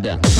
[0.00, 0.33] down.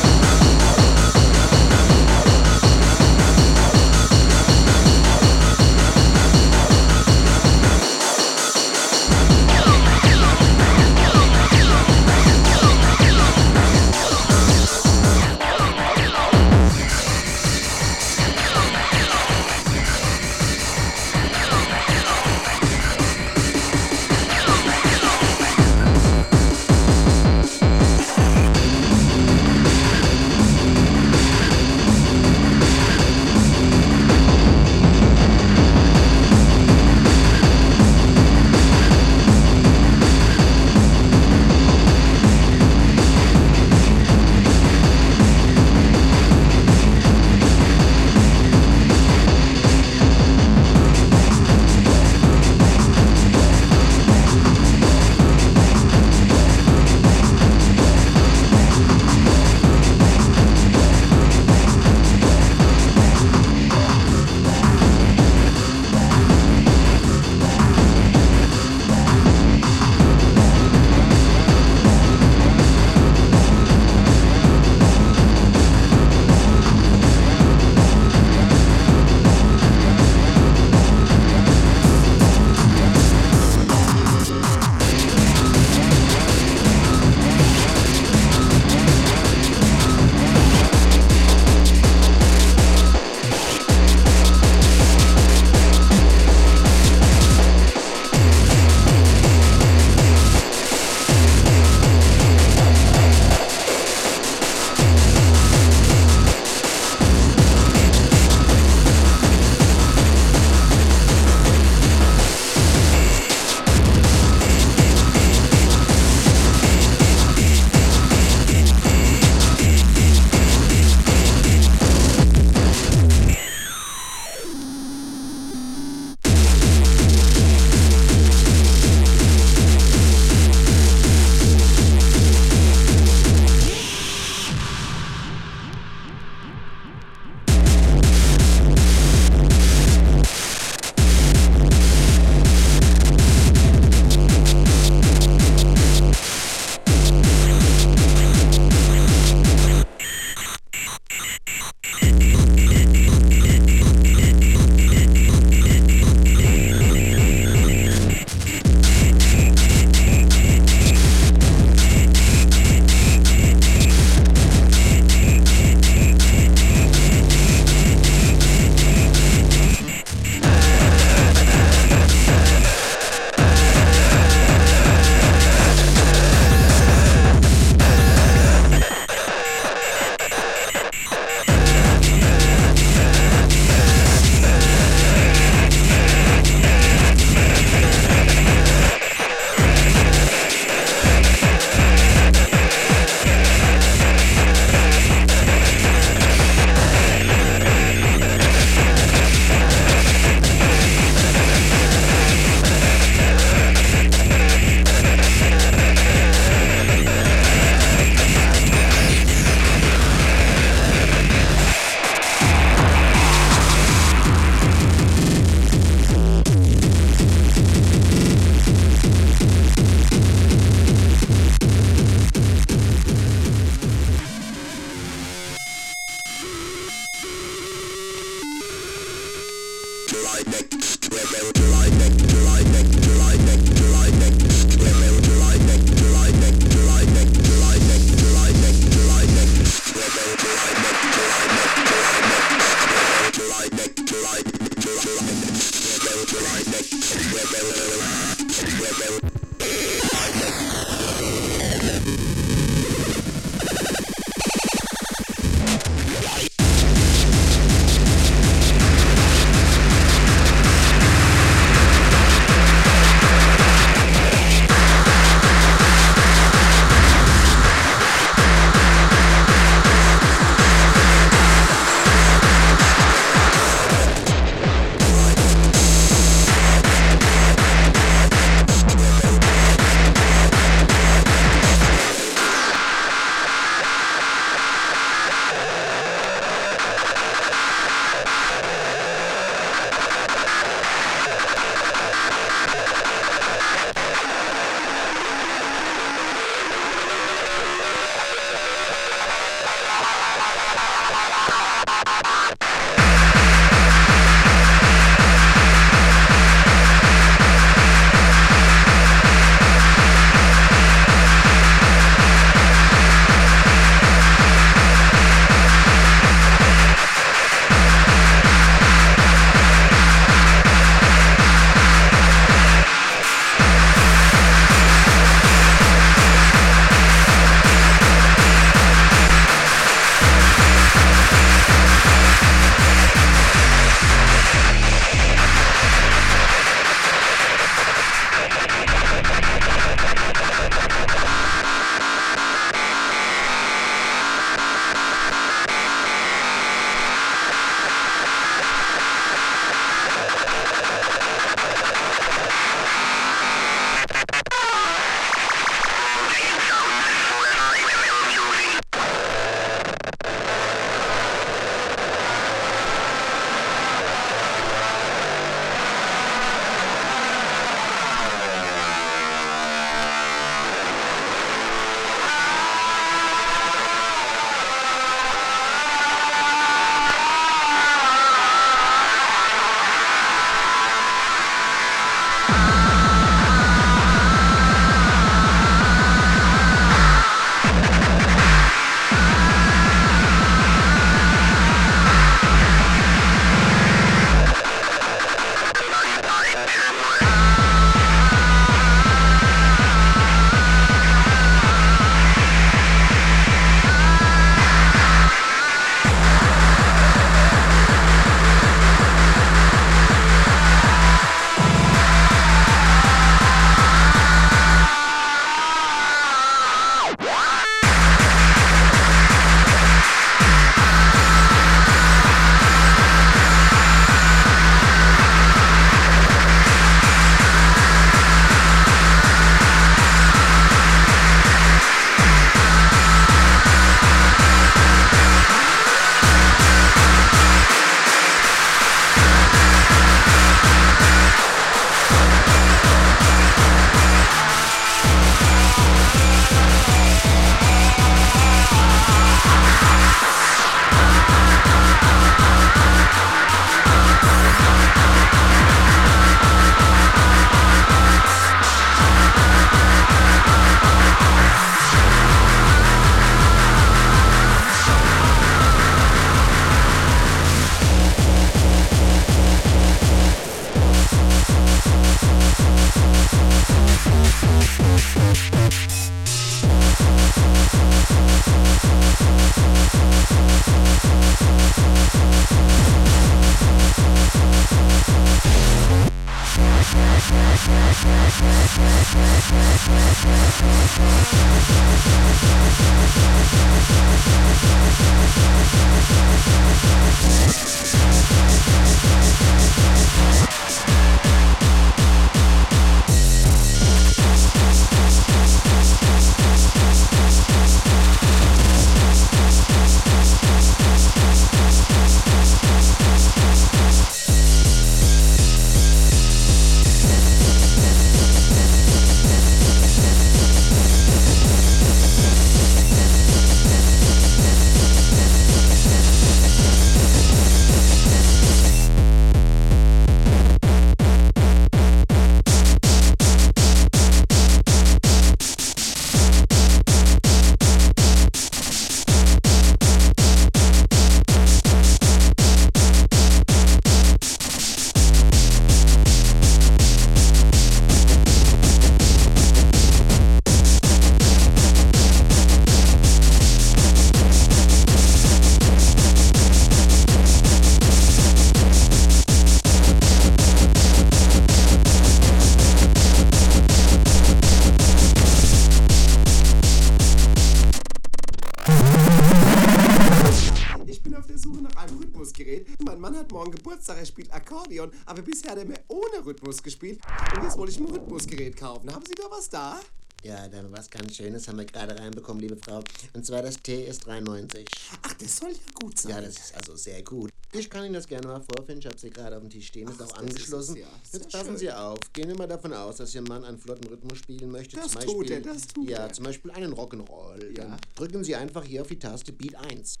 [573.96, 577.00] Er spielt Akkordeon, aber bisher hat er mir ohne Rhythmus gespielt.
[577.36, 578.92] Und jetzt wollte ich ein Rhythmusgerät kaufen.
[578.94, 579.80] Haben Sie da was da?
[580.22, 582.82] Ja, da was ganz Schönes haben wir gerade reinbekommen, liebe Frau.
[583.12, 584.64] Und zwar das TS93.
[585.02, 586.12] Ach, das soll ja gut sein.
[586.12, 587.30] Ja, das ist also sehr gut.
[587.52, 588.80] Ich kann Ihnen das gerne mal vorfinden.
[588.80, 589.86] Ich habe sie gerade auf dem Tisch stehen.
[589.88, 590.76] Ist Ach, auch ist angeschlossen.
[590.76, 590.88] es, ja.
[591.12, 591.56] Jetzt passen schön.
[591.58, 591.98] Sie auf.
[592.12, 594.76] Gehen wir mal davon aus, dass Ihr Mann einen flotten Rhythmus spielen möchte.
[594.76, 596.12] Das zum tut Beispiel, er, das tut Ja, er.
[596.12, 597.56] zum Beispiel einen Rock'n'Roll.
[597.56, 597.64] Ja.
[597.64, 600.00] Dann drücken Sie einfach hier auf die Taste Beat 1.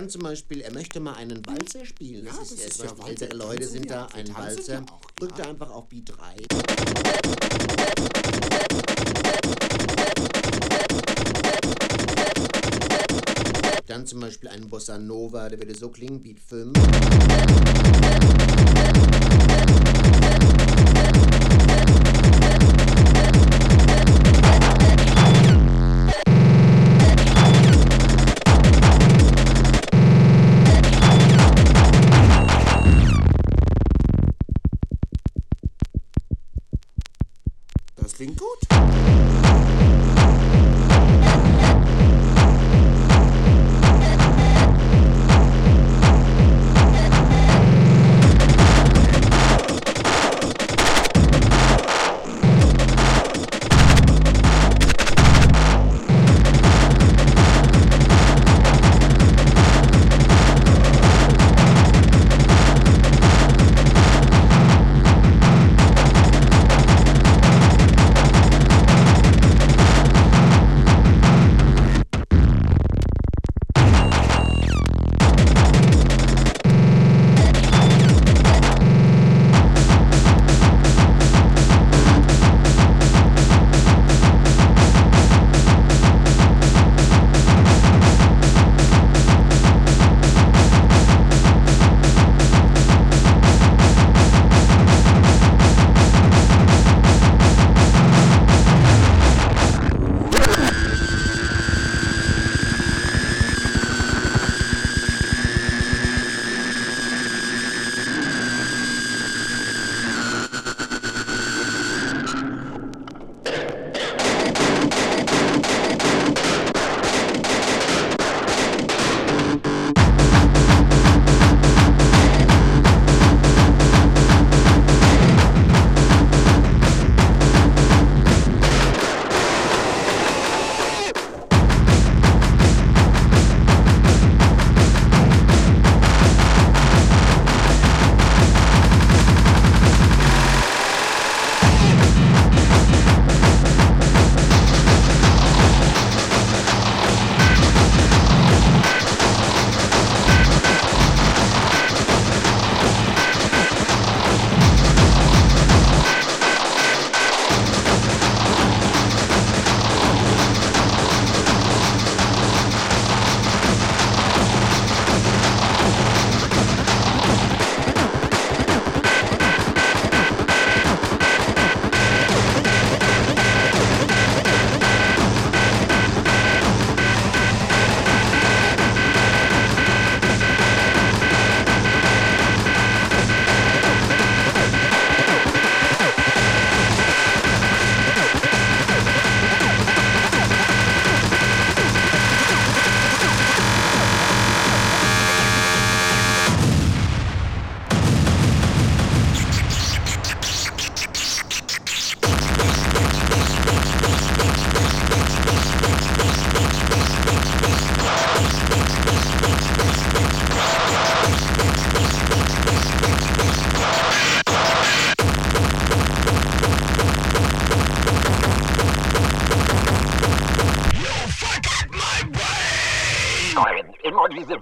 [0.00, 2.24] Dann zum Beispiel, er möchte mal einen Walzer spielen.
[2.24, 3.08] Ja, das ja ist zum ja Walzer.
[3.10, 4.72] ältere Leute sind ja, da, ein Walzer.
[4.72, 5.44] ja auch, Drückt ja.
[5.44, 6.36] er einfach auf Beat 3.
[13.88, 16.72] Dann zum Beispiel einen Bossa Nova, der würde so klingen, Beat 5.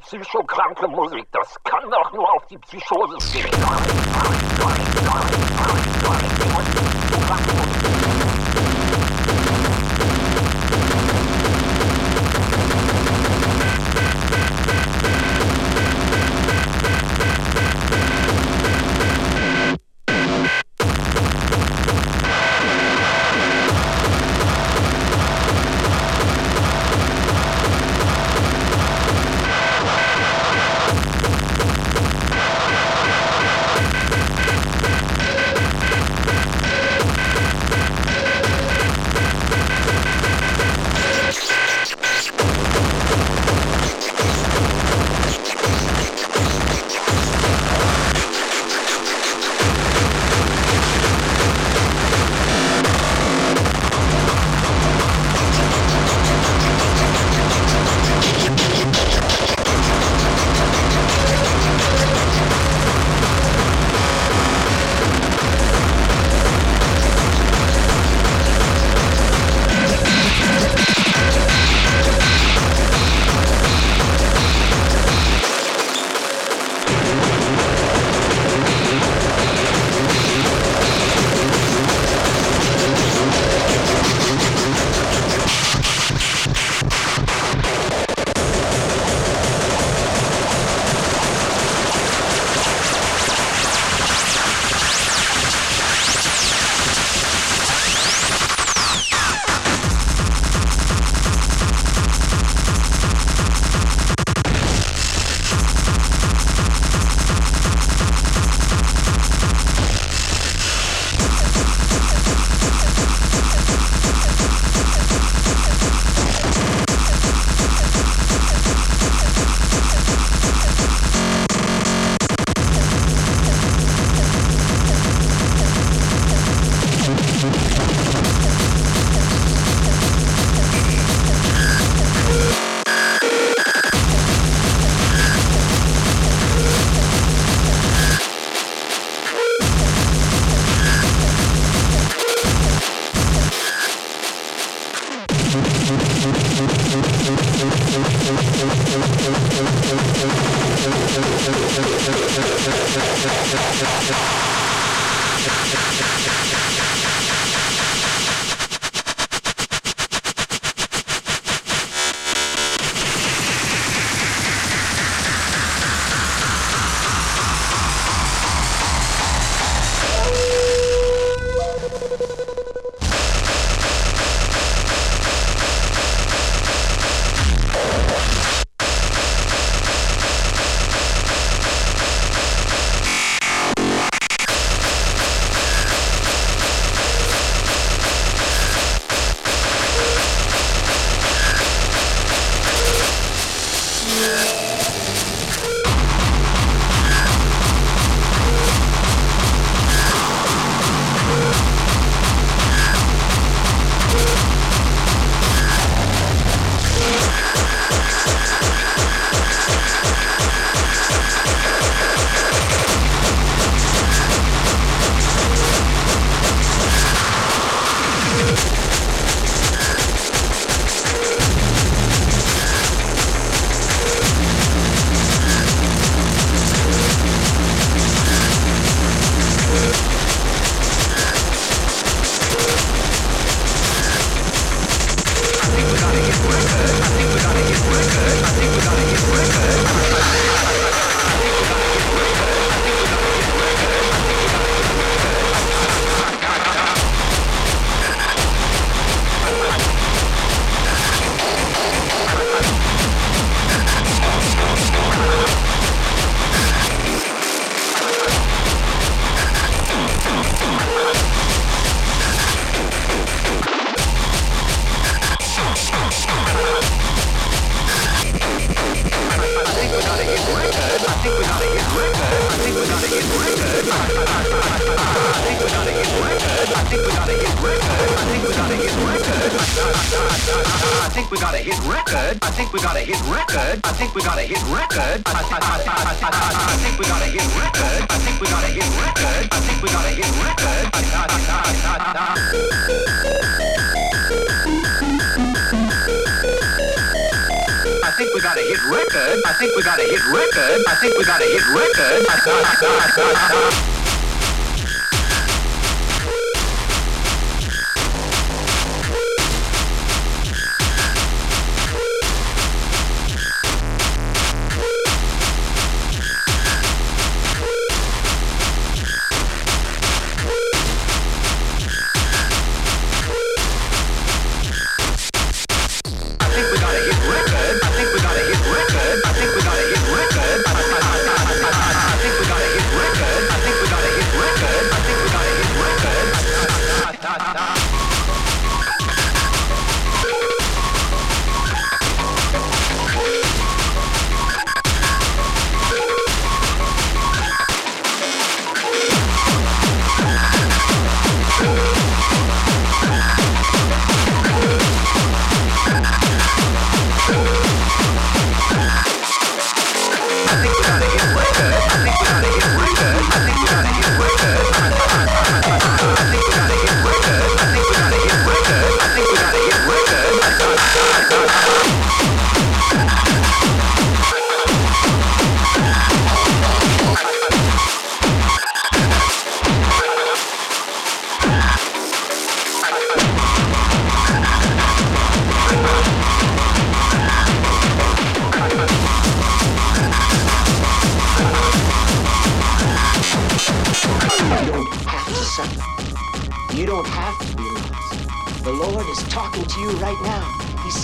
[0.09, 3.51] psychokranke Musik, das kann doch nur auf die Psychose gehen.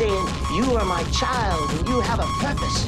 [0.04, 2.86] saying, You are my child and you have a purpose.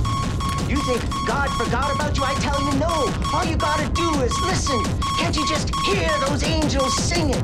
[0.69, 2.25] You think God forgot about you?
[2.25, 2.95] I tell you no.
[3.33, 4.83] All you gotta do is listen.
[5.19, 7.43] Can't you just hear those angels singing?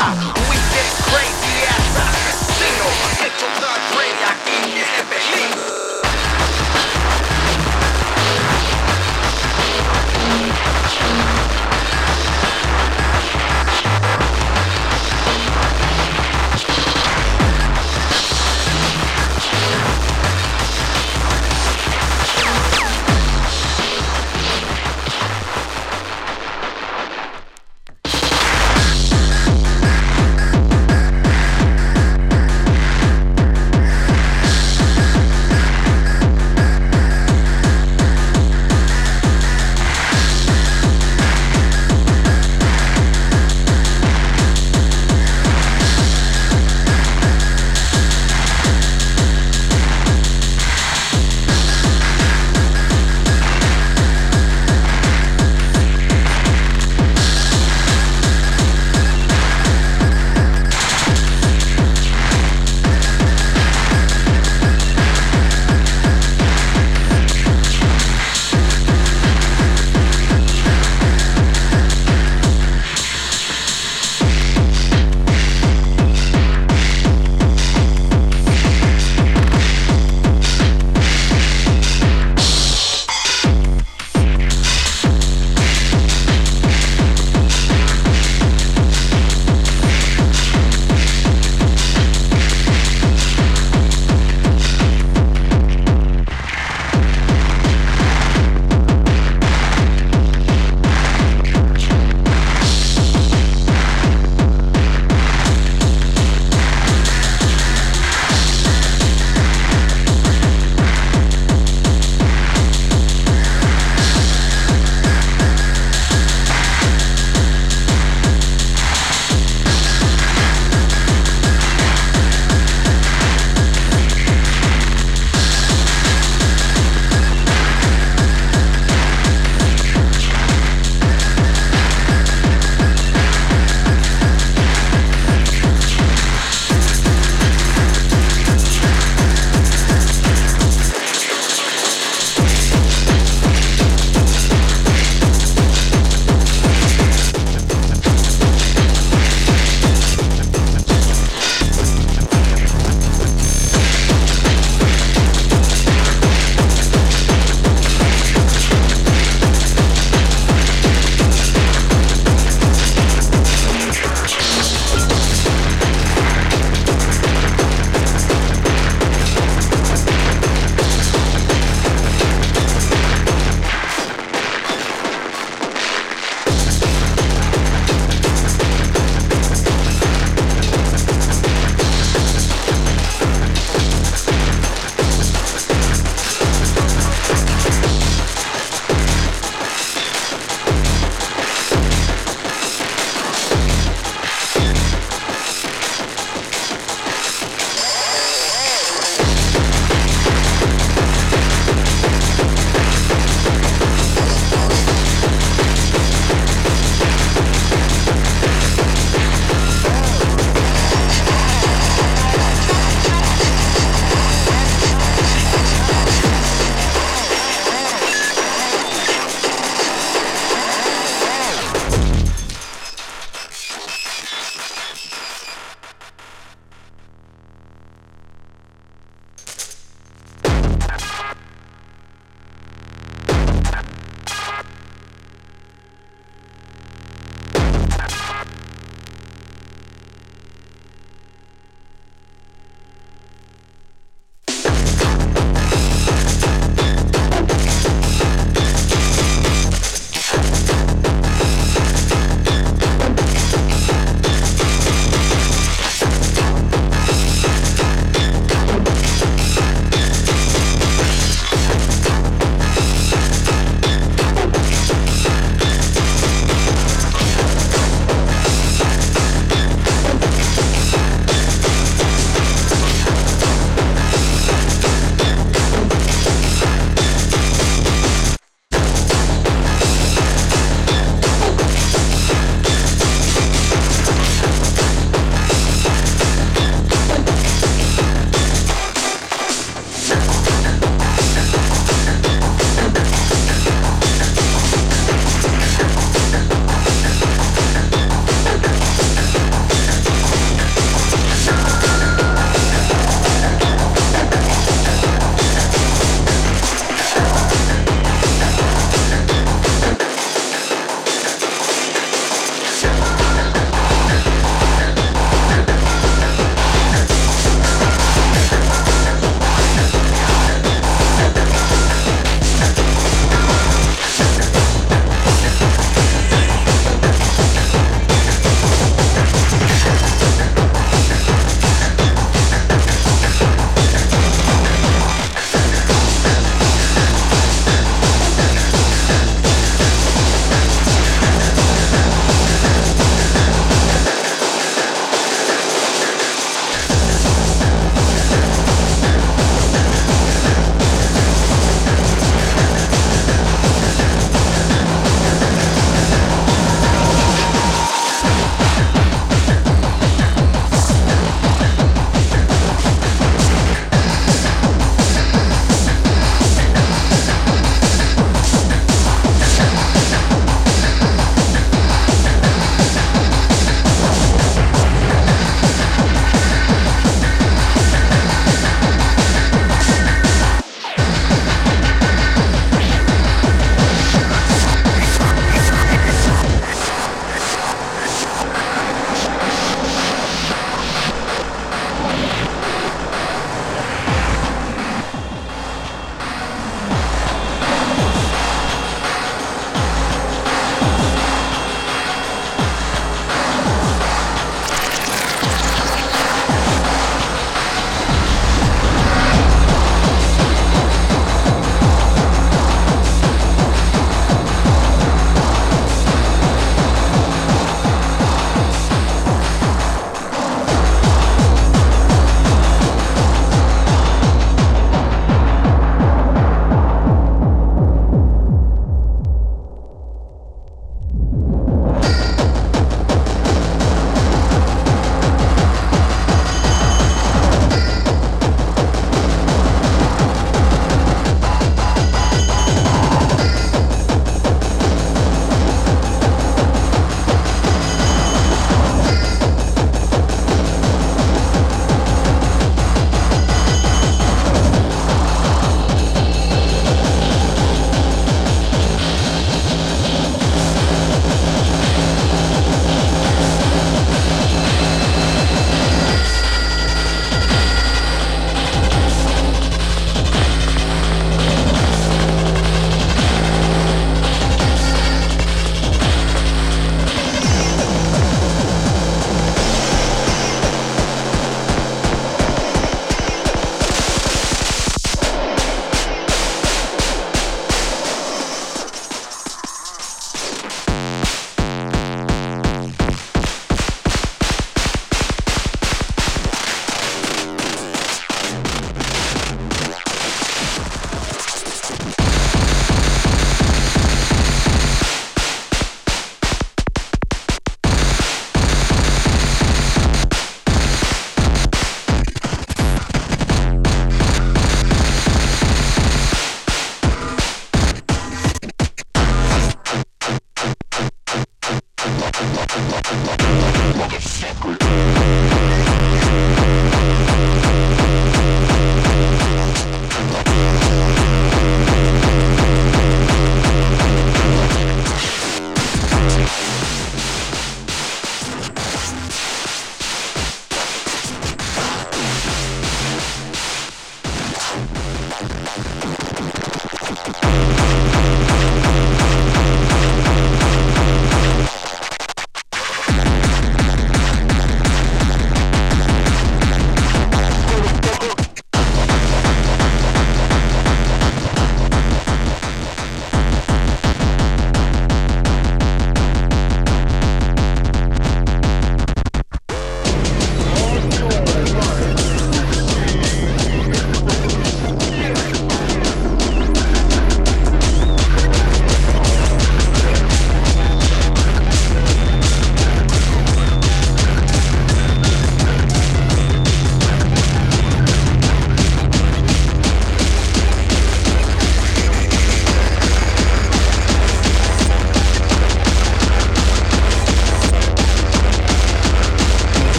[0.00, 2.88] We get crazy ass out of casino.
[3.20, 5.69] Central third grade, I can get it,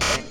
[0.00, 0.27] Bye.